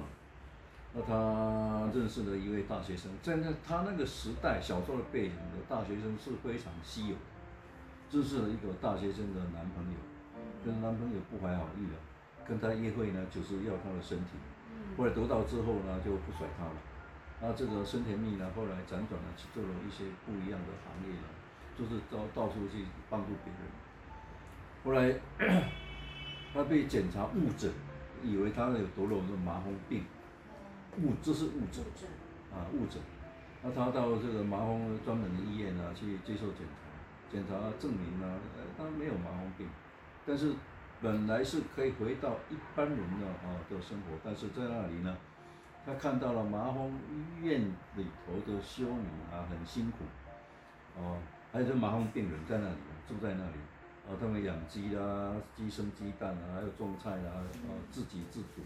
[0.93, 7.21] 那她认识了一位大学生，在那她那个时代，小说的背景的大学生是非常稀有的，
[8.13, 9.99] 认识了一个大学生的男朋友，
[10.63, 11.99] 跟男朋友不怀好意了，
[12.47, 14.39] 跟他约会呢，就是要他的身体，
[14.97, 16.75] 后来得到之后呢，就不甩他了。
[17.41, 21.27] 那这个生田蜜呢，后来辗转呢去做了一些不一样的行业了，
[21.77, 23.61] 就是到到处去帮助别人。
[24.83, 25.13] 后来
[26.53, 27.69] 他被检查误诊，
[28.23, 30.05] 以为他有得了这麻风病。
[30.97, 31.83] 误，这是误诊，
[32.53, 33.01] 啊误诊，
[33.61, 36.87] 那他到这个麻风专门的医院呢去接受检查，
[37.29, 39.67] 检查证明呢，呃，他没有麻风病，
[40.25, 40.53] 但是
[41.01, 45.17] 本来是可以回到一般人的啊的生活，但是在那里呢，
[45.85, 47.61] 他看到了麻风医院
[47.95, 49.97] 里头的修女啊很辛苦，
[50.97, 51.19] 哦，
[51.53, 52.75] 还有这麻风病人在那里
[53.07, 53.57] 住在那里，
[54.07, 58.61] 啊，他们养鸡啦，鸡生鸡蛋啊，还有种菜啊，啊自给自足。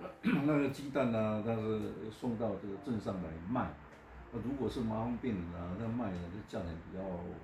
[0.22, 3.68] 那个鸡蛋呢、啊，它是送到这个镇上来卖。
[4.32, 7.02] 那如果是麻风病人啊，那卖的这价钱比较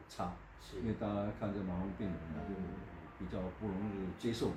[0.08, 0.32] 差，
[0.82, 2.54] 因为大家看这麻风病人啊，就
[3.18, 4.50] 比较不容易接受，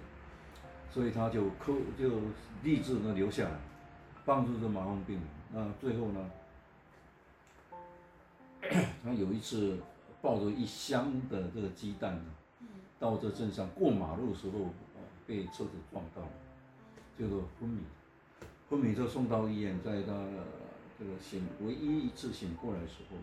[0.90, 2.20] 所以他就扣就
[2.64, 3.58] 立志呢留下来，
[4.28, 5.24] 帮助这麻风病人。
[5.54, 6.30] 那最后呢，
[9.02, 9.80] 他有一次
[10.22, 12.26] 抱着一箱的这个鸡蛋呢，
[13.00, 14.70] 到这镇上过马路的时候，
[15.26, 16.28] 被车子撞到了。
[17.18, 17.82] 这个昏迷，
[18.70, 20.12] 昏迷就送到医院，在他
[21.00, 23.18] 这个醒唯一一次醒过来的时候，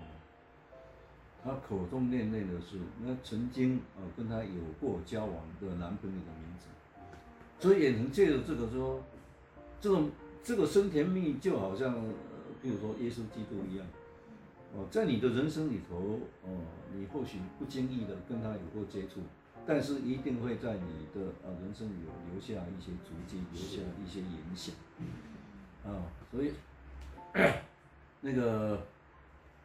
[1.45, 6.67] 他口中念念的是那曾经啊跟他有过交往的男朋友的名字，
[7.61, 9.03] 所以也能借着这个说，
[9.83, 10.11] 这种
[10.45, 11.95] 这个生甜蜜就好像，
[12.63, 13.87] 比如说耶稣基督一样，
[14.77, 16.61] 哦，在你的人生里头，哦，
[16.93, 19.21] 你或许不经意的跟他有过接触。
[19.67, 24.75] 但是一定会在你的呃人生里有留下一些足迹，留下一些影响，
[25.83, 26.53] 啊，所以
[28.21, 28.83] 那个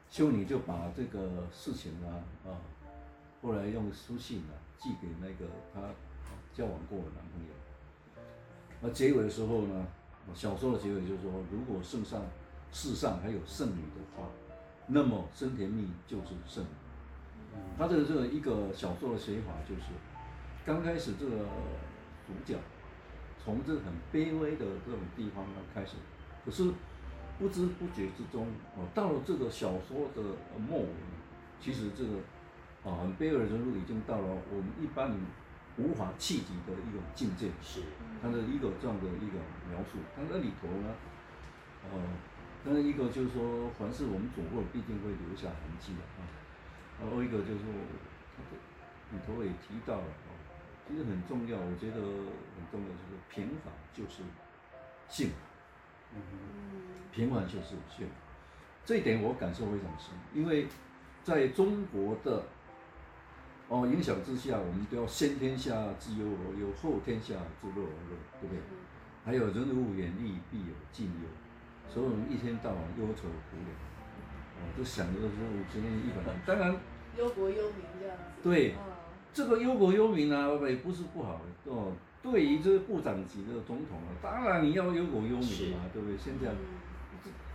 [0.10, 2.56] 修女就把这个事情啊啊，
[3.42, 5.82] 后来用书信啊寄给那个她
[6.54, 7.50] 交往过的男朋友。
[8.82, 9.86] 那结尾的时候呢，
[10.34, 12.22] 小说的结尾就是说，如果圣上
[12.72, 14.28] 世上还有圣女的话，
[14.88, 16.70] 那么生田蜜就是圣女。
[17.78, 19.92] 他这个这个一个小说的写法就是，
[20.66, 21.38] 刚开始这个
[22.28, 22.58] 主角
[23.44, 25.96] 从这个很卑微的这种地方开始，
[26.46, 26.72] 可是
[27.40, 28.46] 不知不觉之中，
[28.78, 30.22] 哦，到了这个小说的
[30.60, 30.88] 末尾，
[31.60, 32.14] 其实这个
[32.84, 35.20] 啊很卑微的人物已经到了我们一般人
[35.80, 37.48] 无法企及的一种境界。
[37.62, 37.82] 是，
[38.22, 39.40] 他的一个这样的一个
[39.72, 40.94] 描述，但那里头呢，
[41.90, 42.00] 呃，
[42.66, 46.28] 那一个就是说，凡是我们走过，必定会留下痕迹的啊。
[47.02, 47.72] 然后一个就是说，
[49.12, 50.36] 里头也提到了哦，
[50.88, 54.22] 其实很重要，我觉得很重要就是平凡就是
[55.08, 56.16] 幸福，
[57.12, 58.14] 平凡就是幸福，
[58.84, 60.68] 这一点我感受非常深，因为
[61.24, 62.44] 在中国的
[63.70, 68.60] 哦影响之下，我们都要先天下之忧而忧，后天下之乐而乐，对不对？
[69.24, 71.30] 还有人无远虑，必有近忧，
[71.88, 73.70] 所以我们一天到晚忧愁苦恼。
[74.78, 76.76] 都想着说五十年一百年，当然
[77.18, 78.24] 忧国忧民这样子。
[78.44, 78.76] 对，
[79.32, 81.94] 这个忧国忧民啊，也不是不好的哦。
[82.22, 86.18] 对于这个部长级的总统啊，当然你要忧国忧民嘛，对不对？
[86.18, 86.52] 现在，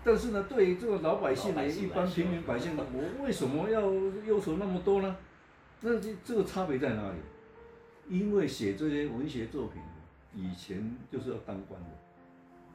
[0.02, 3.82] 但是呢，对于这个老百姓呢，一般平民百姓呢， 我为什么要
[4.24, 5.14] 忧愁那么多呢？
[5.86, 7.18] 那这这个差别在哪里？
[8.08, 9.82] 因为写这些文学作品，
[10.34, 11.88] 以前就是要当官的，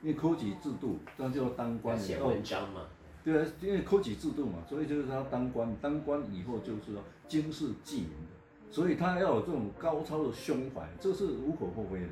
[0.04, 2.02] 因为科举制度，那就要当官的。
[2.04, 2.82] 写文章嘛。
[3.24, 12.08] 对啊，因为科举制度嘛，所以就是他当官，当官以后就是说经世济民的，所以他要有这种高超的胸怀，这是无可厚非的。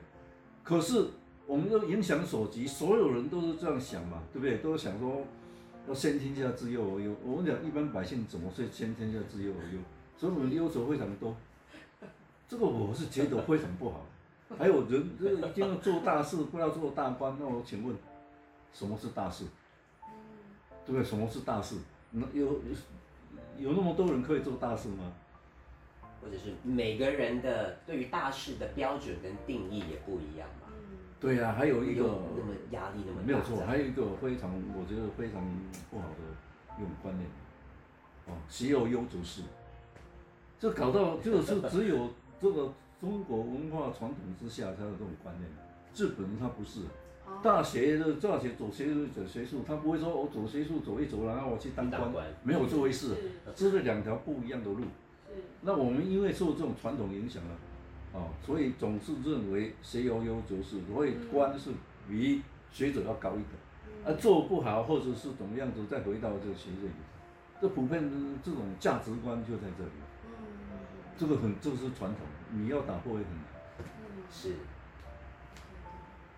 [0.64, 1.06] 可是
[1.46, 4.58] 我们都影响所及，所有人都是这样想嘛，对不对？
[4.58, 5.22] 都是想说
[5.88, 7.16] 要先天下之忧而忧。
[7.24, 9.80] 我们讲一般百姓怎么会先天下之忧而忧？
[10.18, 11.36] 所以我们忧愁非常多。
[12.50, 14.06] 这个我是觉得非常不好。
[14.58, 17.36] 还有人这个一定要做大事，不要做大官。
[17.40, 17.96] 那我请问，
[18.74, 19.46] 什么是大事？
[20.86, 21.04] 对不对？
[21.04, 21.76] 什么是大事？
[22.12, 22.60] 那有有
[23.58, 25.12] 有那么多人可以做大事吗？
[26.22, 30.68] 或者是每个人的对于大事的标准跟定义也不一样吧？
[31.20, 32.04] 对呀、啊，还有一个
[32.36, 33.28] 那么压力那么大。
[33.28, 35.44] 没有错，还有一个非常我觉得非常
[35.92, 37.30] 不好的一种观念，
[38.28, 39.42] 哦，谁有忧则仕，
[40.60, 42.10] 这搞到就是只有
[42.42, 45.48] 这个中国文化传统之下才有这种观念，
[45.96, 46.82] 日本人他不是。
[47.44, 53.14] 大学的大学走学术走学术，他不会说我走学术走一走，然后我去当官，官没有这回事，
[53.54, 54.82] 这是两条不一样的路。
[55.62, 57.50] 那我们因为受这种传统影响了，
[58.14, 61.72] 哦，所以总是认为学有优则仕，所以官是
[62.10, 62.42] 比
[62.72, 63.52] 学者要高一等。
[64.06, 66.94] 啊，做不好或者是怎么样子，再回到这个学界里，
[67.62, 69.92] 这普遍的这种价值观就在这里。
[71.18, 73.44] 嗯，这个很，这个是传统，你要打破也很难。
[73.80, 74.54] 嗯，是。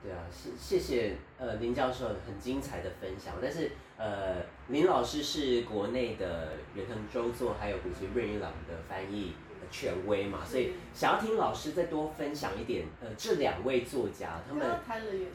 [0.01, 4.37] 对啊，谢谢谢呃林教授很精彩的分享，但是呃
[4.69, 9.33] 林老师是国内的远藤周作还有谷崎润一郎的翻译
[9.69, 14.65] 权威嘛，所以想要听老师再多分享一点呃这两位作家他们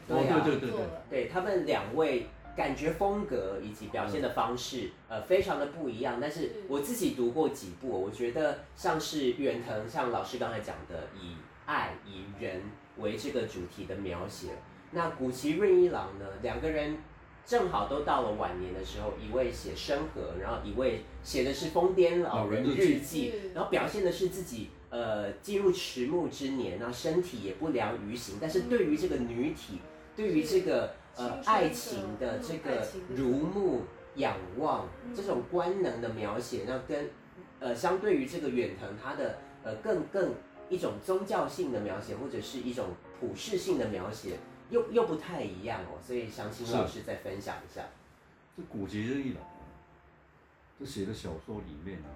[0.07, 12.61] 对啊对对对对，对他们两位感觉风格以及表现的方式呃非常的不一样，但是我自己读过几部，我觉得像是远藤像老师刚才讲的以爱以人。
[12.97, 14.51] 为这个主题的描写，
[14.91, 16.25] 那古崎润一郎呢？
[16.41, 16.97] 两个人
[17.45, 29.79] 正好都到了晚年的时候，一位写生和，然后一位写的是疯癫老人日记，然后表现的是自己呃进入迟暮之年，那身体也不良于行，但是对于这个女体，
[30.15, 33.81] 对于这个呃爱情的这个如沐
[34.15, 37.09] 仰望这种官能的描写，那跟
[37.59, 40.33] 呃相对于这个远藤他的呃更更。
[40.67, 42.87] 一种宗教性的描写，或者是一种
[43.19, 44.39] 普世性的描写，
[44.71, 47.83] 又又不太一样哦，所以想请老师再分享一下。
[48.57, 49.43] 这谷崎润一郎，
[50.79, 52.09] 这写的小说里面啊，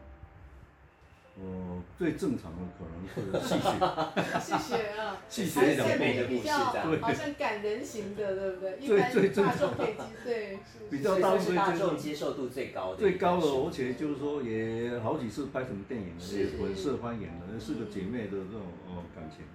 [1.42, 3.80] 呃，最正常的可能是戏谑，
[4.44, 8.78] 戏谑啊，戏谑两部的比较好像感人型的，对不对？
[8.80, 9.00] 一般
[9.46, 19.46] 大众可以接对，比较大众大众接受度最高的，最高的，而且就是说也好几次拍什么电影了，也很受欢迎了，四个姐妹的这种哦感情。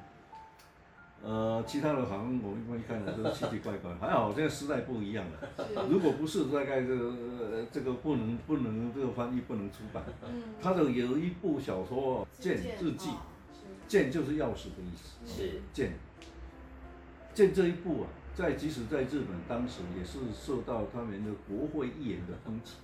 [1.25, 5.87] 呃，其他的好像我一般看的都奇奇怪怪，还好现在时代不一样了。
[5.89, 10.05] 如果不是大概这个这个不能不能这个翻译不能出版。
[10.61, 13.09] 他的有一部小说《剑日记》，
[13.89, 15.27] 剑就是钥匙的意思。
[15.27, 15.93] 是剑。
[17.33, 22.75] 剑这一部啊，在即使在日本当时也是受到他们的国会议员的抨击。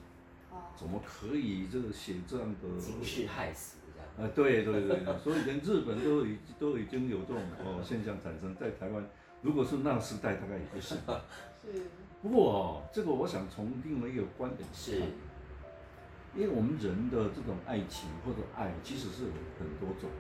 [0.75, 3.77] 怎么可以这个写这样的惊世骇俗？
[4.19, 9.03] 啊，对对对，所以连日本都已都已经有这种哦现象产生，在台湾，
[9.41, 10.97] 如果是那个时代，大概也不是。
[10.97, 11.83] 是。
[12.21, 15.01] 不过哦，这个我想从另外一个观点是，
[16.37, 20.11] 因为我们人的这种爱情或者爱，其实是有很多种。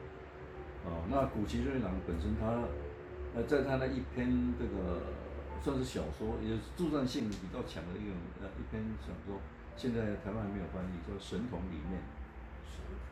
[0.86, 2.64] 哦，那古崎润一郎本身他，
[3.34, 5.02] 呃，在他那一篇这个
[5.60, 9.36] 算是小说，也是助战性比较强的一种呃一篇小说，
[9.76, 12.00] 现在台湾还没有翻译，叫《神童》里面。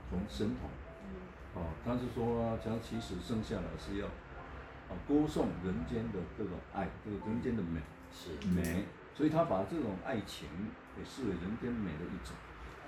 [0.09, 8.31] 从神童，哦，他是说，他其实剩下来是要，啊，歌颂人间的这种爱，这个人间的美，是。
[8.49, 10.49] 美，所以他把这种爱情
[10.97, 12.35] 也视为人间美的一种。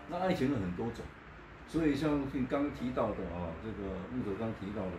[0.09, 1.04] 那爱情有很多种，
[1.68, 4.96] 所以像刚刚提到的啊，这个木头刚提到的，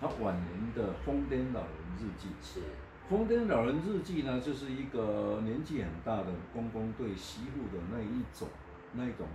[0.00, 2.60] 他晚年的《疯癫老人日记》是，
[3.08, 8.48] 《疯癫老人日记》呢，就是一个年纪很大的公公对媳妇的那一种
[8.92, 9.26] 那一种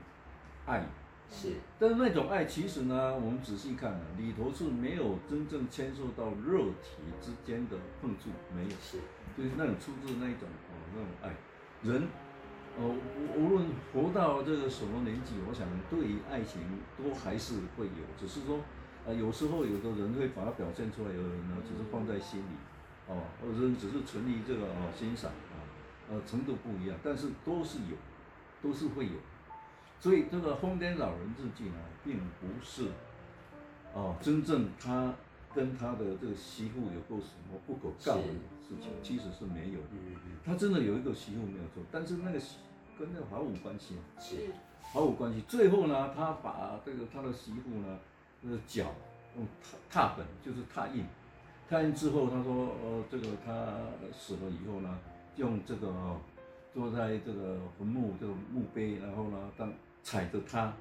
[0.66, 0.86] 爱。
[1.32, 8.98] 是，但是那种爱其实呢，我们仔细看呢，里头是没有真正牵涉到肉体之间的碰触，没有，是，
[9.38, 11.30] 就是那种出自那种哦那种爱，
[11.84, 12.02] 人，
[12.78, 16.62] 哦无无论活到这个什么年纪，我想对于爱情
[16.98, 18.60] 都还是会有，只是说，
[19.06, 22.58] 呃有时候有的人会把它表现出来，有的人呢只是放在心里，
[23.08, 25.62] 哦，或者只是存于这个哦欣赏啊，
[26.10, 27.96] 呃程度不一样，但是都是有，
[28.64, 29.14] 都是会有。
[30.00, 32.88] 所以这个《疯癫老人日记》呢，并不是，
[33.94, 35.14] 哦，真正他
[35.54, 39.90] 跟他的这个媳妇有过什么不可告人的事情，其实是没有的。
[40.46, 42.40] 他真的有一个媳妇没有错，但是那个
[42.98, 44.38] 跟那个毫无关系，是
[44.82, 45.42] 毫无关系。
[45.48, 48.00] 最后呢，他把这个他的媳妇呢，
[48.42, 48.86] 那个脚
[49.36, 51.04] 用踏踏本，就是踏印，
[51.70, 53.52] 踏印之后，他说，呃，这个他
[54.18, 54.98] 死了以后呢，
[55.36, 56.22] 用这个哦，
[56.74, 59.72] 坐在这个坟墓这个墓碑，然后呢，当
[60.04, 60.74] 踩着他，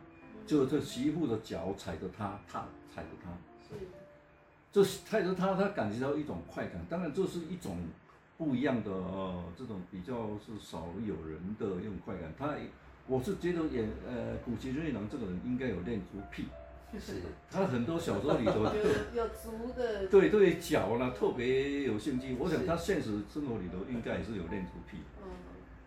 [0.46, 3.31] 就这媳妇的脚踩着他，踏踩着他，
[3.68, 3.74] 是，
[4.72, 6.81] 这踩着他，他感觉到一种快感。
[6.88, 7.76] 当然，这是一种
[8.37, 12.33] 不一样的呃，这种比较是少有人的一种快感。
[12.38, 12.54] 他，
[13.06, 16.44] 我是觉得演呃，古崎润一郎这个人应该有恋足癖，
[16.98, 17.14] 是，
[17.50, 22.37] 他很多小说里头有有足的，对对，脚呢特别有兴趣。
[22.38, 24.98] 我想他现实生活里头应该也是有恋足癖。
[25.21, 25.29] 哦，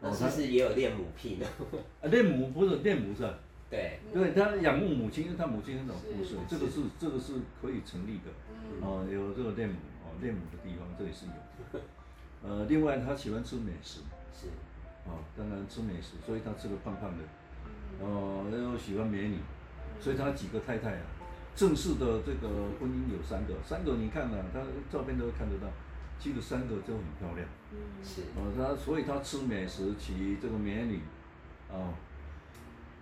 [0.01, 1.45] 他是也有恋母癖的，
[2.01, 3.37] 啊，恋母不是恋母是吧？
[3.69, 6.81] 对，对他仰慕母亲，因为他母亲很早过世，这个是。
[6.99, 8.29] 这个是可以成立的，
[8.81, 11.79] 哦，有这个恋母哦，恋母的地方这里是有，
[12.43, 14.01] 呃，另外他喜欢吃美食，
[14.33, 14.47] 是，
[15.05, 17.23] 哦，当然吃美食，所以他吃的胖胖的，
[18.03, 19.37] 哦，又喜欢美女，
[20.01, 21.05] 所以他几个太太啊，
[21.55, 22.49] 正式的这个
[22.79, 24.59] 婚姻有三个，三个你看啊，他
[24.91, 25.67] 照片都看得到，
[26.21, 27.49] 其实三个就很漂亮。
[27.73, 28.21] 嗯，是。
[28.37, 30.99] 哦，他所以他吃美食，娶这个美女，
[31.67, 31.89] 啊，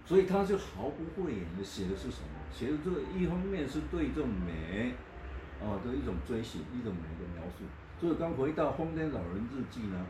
[0.06, 2.40] 所以他就毫不讳言的写的是什么？
[2.50, 4.94] 写的这个一方面是对这种美，
[5.60, 7.66] 啊的一种追寻，一种美的描述。
[8.00, 10.06] 所以刚回到《疯天老人日记》呢，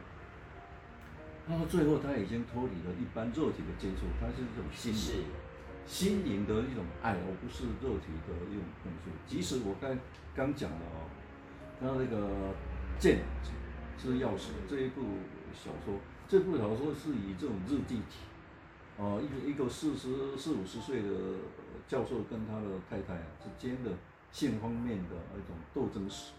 [1.49, 5.25] 到最后他已经脱离了一般肉体的接触，他是一种心灵。
[5.87, 9.09] 心灵的一种爱，而不是肉体的一种控诉。
[9.25, 9.97] 即使我刚
[10.35, 11.09] 刚讲了哦，
[11.81, 12.53] 他那个
[12.99, 13.19] 剑
[13.97, 15.01] 是钥匙这一部
[15.53, 15.95] 小说，
[16.27, 18.19] 这部小说是以这种日记体，
[18.97, 21.09] 哦，一个一个四十四五十岁的
[21.87, 23.91] 教授跟他的太太啊之间的
[24.31, 26.33] 性方面的一种斗争史，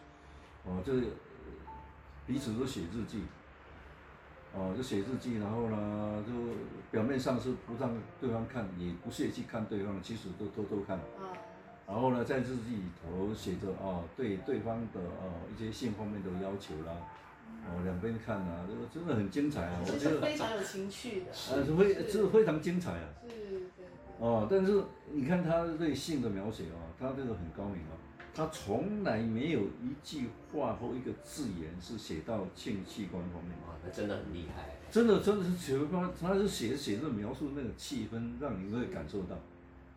[0.64, 0.92] 哦，这
[2.26, 3.22] 彼此都写日记。
[4.52, 6.32] 哦，就写日记，然后呢，就
[6.90, 10.98] 表面上是不让对方看，也不屑去看对方，其实都偷偷看。
[11.90, 16.94] 然后呢，在日记里头写着啊，对对方的啊一些性方面的要求啦，
[17.66, 21.26] 哦，两边看啊，这个真的很精彩啊，我觉得非常有情趣的。
[21.52, 23.08] 呃，是非是非常精彩啊。
[23.26, 23.86] 是，对。
[24.20, 24.80] 哦，但是
[25.10, 27.98] 你看他对性的描写啊，他这个很高明啊。
[28.32, 34.76] 他从来没有一句话或一个字眼是写到性器官方面，哇，那真的很厉害。
[34.88, 39.36] 真的，真的是写方，他是写写着描述那个气氛，让你会感受到。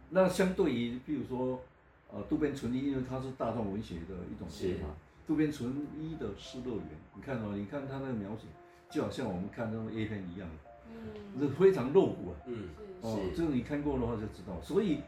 [0.10, 1.62] 那相对于，比如说，
[2.14, 4.88] 呃，渡边淳一，因为他是大众文学的一种写法。
[5.28, 6.80] 渡边淳一的《失乐园》，
[7.16, 8.48] 你看哦，你看他那个描写，
[8.90, 10.48] 就好像我们看那种 A 片一样，
[10.90, 12.36] 嗯，是非常露骨啊。
[12.46, 12.70] 嗯，
[13.02, 14.62] 哦，这个你看过的话就知道。
[14.62, 15.00] 所以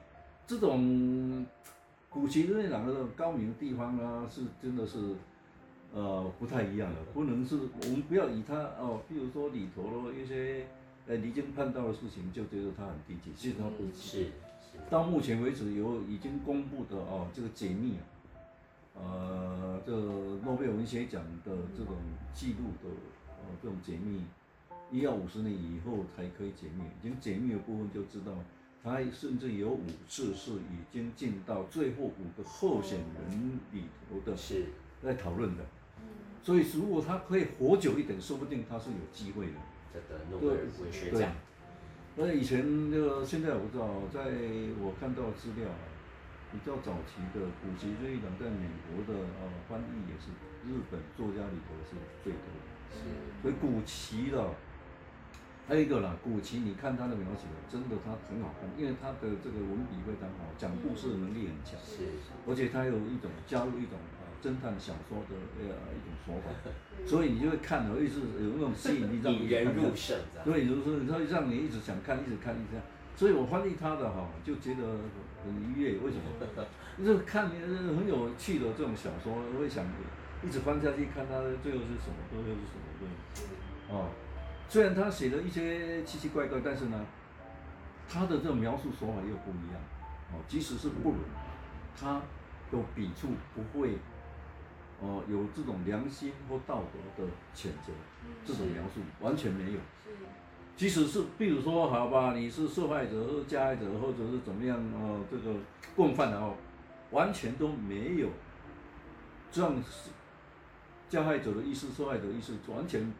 [0.47, 1.45] 这种。
[2.07, 4.97] 谷崎润一郎的高明的地方啊，是真的是，
[5.93, 7.01] 呃，不太一样的。
[7.13, 10.65] 不能是我们不要以他哦，比如说里头的一些
[11.07, 13.33] 呃离经叛道的事情，就觉得他很低级。
[13.35, 14.27] 其实他不是。
[14.75, 14.89] 是。
[14.89, 17.95] 到目前为止有已经公布的哦，这个解密
[18.95, 21.95] 啊，呃，这诺贝尔文学奖的这种
[22.33, 22.89] 记录的
[23.29, 24.21] 呃这种解密，
[24.91, 26.83] 一要五十年以后才可以解密。
[26.83, 28.33] 已经解密的部分就知道。
[28.83, 34.67] 他甚至有五次是已经进到最后五个候选人里头的，是
[35.01, 35.63] 在讨论的。
[36.43, 39.53] 所以如果他可以活久一点，说不定他是有机会的。
[39.91, 41.33] 这个诺贝尔文学奖。
[42.15, 44.31] 那以前那个现在我不知道，在
[44.79, 45.83] 我看到资料啊，
[46.51, 50.31] 比较早期的古籍这一郎在美国的呃翻译也是
[50.63, 52.67] 日本作家里头是最多的。
[52.95, 53.41] 是。
[53.41, 54.49] 所以古籍的。
[55.67, 62.05] 还有一个啦，谷崎，你看他的描写，真的他很好看，因为他的这个文笔非常好，讲故事的能力很强，是，
[62.45, 66.53] 而且他有一种加入一种啊侦探小说的呃一种说法，
[67.03, 72.81] 所以你就会看了，一直有那种吸引力，让 你人入胜，对，就是说让你一直想看，一直看，一直看，
[73.15, 74.83] 所以我翻译他的哈，就觉得
[75.43, 76.63] 很愉悦，为什么？
[77.03, 79.83] 就是看很有趣的这种小说，我会想
[80.43, 84.09] 一直翻下去，看他最后是什么，最后是什么，对，哦。
[84.67, 87.05] 虽然他写了一些奇奇怪怪，但是呢，
[88.09, 89.81] 他的这种描述手法又不一样。
[90.33, 91.19] 哦，即使是不伦，
[91.95, 92.19] 他
[92.71, 93.91] 有笔触不会，
[95.01, 97.93] 哦，有这种良心或道德的谴责，
[98.45, 99.79] 这种描述完全没有。
[100.75, 105.55] 即使是，比如说，好吧，你是受害者或加害者，或者是怎么样，哦，这个
[105.95, 106.55] 共犯的哦，
[107.11, 108.29] 完全都没有
[109.51, 109.83] 这样
[111.09, 113.11] 加害者的意识，受害者的意识，完全。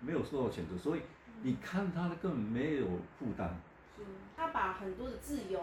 [0.00, 1.00] 没有受到谴责，所以
[1.42, 2.86] 你看他的根本没有
[3.18, 3.60] 负担。
[3.96, 4.04] 是，
[4.36, 5.60] 他把很多的自由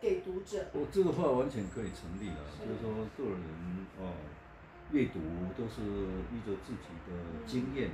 [0.00, 0.64] 给读者。
[0.72, 3.40] 我这个话完全可以成立了，是就是说个人
[3.98, 4.14] 哦，
[4.92, 5.20] 阅读
[5.56, 5.82] 都是
[6.32, 7.12] 依着自己的
[7.46, 7.90] 经验，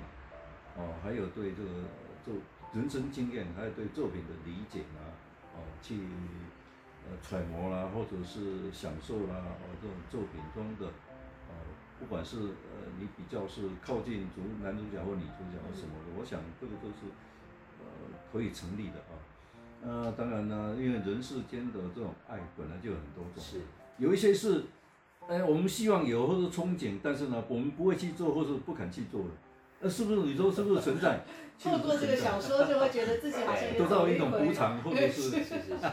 [0.76, 1.70] 嗯、哦，还有对这个
[2.24, 2.34] 作
[2.74, 5.10] 人生经验，还有对作品的理解啊，
[5.56, 5.96] 哦，去
[7.08, 10.92] 呃揣摩啦，或者是享受啦，哦，这种作品中的。
[12.00, 17.12] 不管是呃，你比较是靠近主男主角或女主角什么的，我想这个都是
[17.78, 17.84] 呃
[18.32, 19.12] 可以成立的啊。
[19.82, 23.60] 呃，当然呢，因为人世间的这种爱本来就有很多种，是
[23.98, 24.64] 有一些是，
[25.30, 29.28] 哎，我们希望有或者憧憬，但是呢，我们不会去做或是不敢去做的。
[29.78, 31.20] 那是不是你说是不 是存在？
[31.62, 35.86] 透过这个小说就会觉得自己好像得到一种补偿，或者是，是是是是。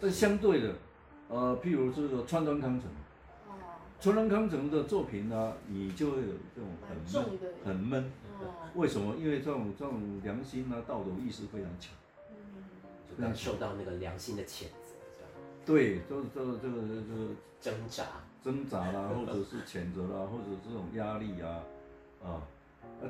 [0.00, 0.72] 但相对的，
[1.28, 2.88] 呃，譬如这个川端康成。
[4.00, 8.12] 川端康成的作品呢，你就会有这种很闷，很闷。
[8.74, 9.14] 为什么？
[9.16, 11.92] 因为这种这种良心啊、道德意识非常强，
[13.08, 14.83] 就感受到那个良心的谴责，
[15.64, 17.28] 对，就是这个这个这个
[17.60, 18.04] 挣扎、
[18.42, 21.62] 挣扎啦， 或者是谴责啦，或者这种压力啊，
[22.22, 22.42] 啊，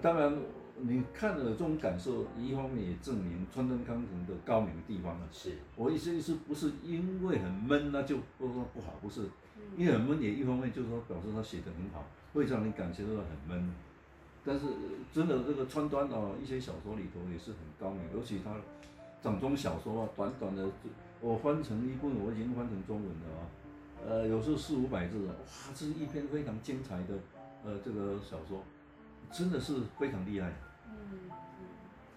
[0.01, 0.37] 当然
[0.77, 5.27] 你看了这种感受，一方面也证明川端康成的高明的地方了。
[5.33, 9.23] 是，我意思意思不是因为很闷那就不说不好，不是，
[9.77, 13.75] 因为很闷也一方面就是说表示他写的很好，会让你感觉到很闷。
[14.45, 14.67] 但是
[15.13, 18.55] 真的这个川端哦，一些小说里头也是很高明，尤其他
[19.23, 20.69] 掌中小说啊，短短的，
[21.25, 23.41] 我翻成一部我已经翻成中文了啊，
[24.07, 27.15] 呃，有时候四五百字啊，哇，这是一篇非常精彩的
[27.65, 28.63] 呃这个小说。
[29.33, 30.53] 真的是非常厉害。
[30.87, 31.31] 嗯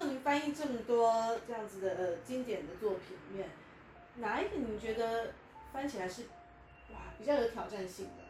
[0.01, 0.09] 嗯。
[0.09, 3.49] 您翻译这么多这样子的呃经典的作品里面，
[4.17, 5.31] 哪一个你觉得
[5.71, 6.23] 翻起来是
[6.91, 8.23] 哇比较有挑战性的？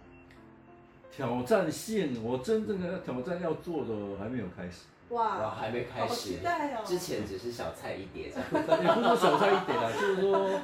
[1.11, 4.85] 挑战性，我真正的挑战要做的还没有开始。
[5.09, 6.39] 哇，哇，还没开始。
[6.85, 8.83] 之前只是小菜一碟，这样。
[8.83, 10.59] 也 不是小菜一碟啦， 就是说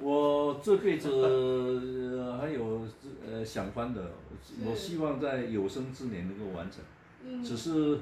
[0.00, 2.86] 我这辈子、呃、还有
[3.26, 4.12] 呃想翻的，
[4.64, 6.80] 我希望在有生之年能够完成。
[7.44, 7.98] 只是，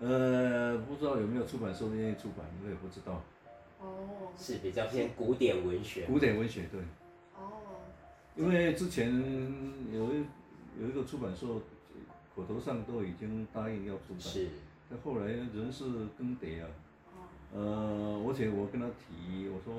[0.00, 3.22] 呃，不知道有没有出版社愿意出版，我也不知道。
[3.80, 6.04] 哦，是比较偏古典文学。
[6.04, 6.80] 古典文学，对。
[7.34, 7.50] 哦。
[8.36, 9.10] 因为之前
[9.90, 10.24] 有一
[10.78, 11.46] 有一个出版社，
[12.36, 14.20] 口头上都已经答应要出版。
[14.20, 14.48] 是。
[14.90, 15.84] 但后来人事
[16.16, 16.68] 更迭啊。
[17.54, 19.74] 呃，而且我跟他提，我说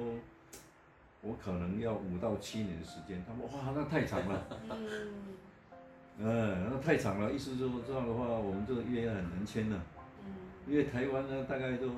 [1.22, 4.47] 我可能要五到七年时间，他说哇，那太长了。
[4.70, 5.14] 嗯。
[6.22, 9.82] 嗯，那太长了，意思就是这样的话，我们这个约很难签了。
[10.26, 10.34] 嗯。
[10.68, 11.93] 因为台湾呢，大概都是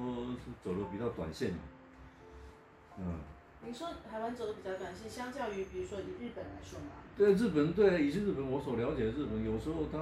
[0.64, 1.58] 走的比较短线嘛。
[3.00, 3.20] 嗯。
[3.66, 7.02] 你说台湾走的比较短线，相较于比如说以日本来说嘛？
[7.16, 9.98] 对日本，对以前日本我所了解的日本，有时候它，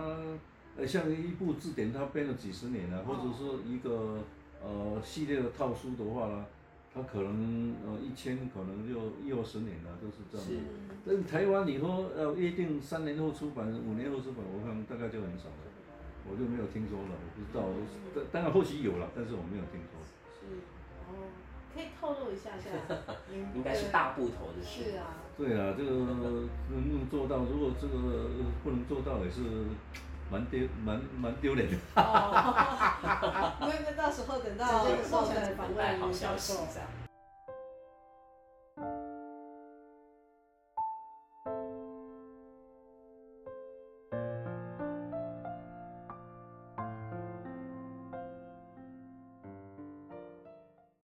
[0.80, 4.20] 呃，像一部字典，它编了几十年了，或者说一个
[4.64, 6.46] 呃系列的套书的话呢。
[6.92, 10.48] 它可能呃一千可能就一二十年了，都是这样。
[10.48, 10.58] 是。
[11.06, 15.70] 但是台湾你说要约定三年后出版，五年后出版，我看大概就很少了，
[16.26, 17.70] 我就没有听说了，我不知道。
[18.16, 20.02] 当当然或许有了，但是我没有听说。
[20.34, 20.66] 是。
[21.06, 21.30] 哦，
[21.72, 22.74] 可以透露一下下。
[23.54, 24.90] 应该是大部头的事。
[24.90, 25.14] 是啊。
[25.38, 27.46] 对啊，这个能不能做到？
[27.46, 28.26] 如果这个
[28.64, 29.44] 不能做到，也是。
[30.30, 31.78] 蛮丢蛮蛮丢脸的。
[31.96, 36.88] 哦， 那那到时候等到受访访问，好消息这样。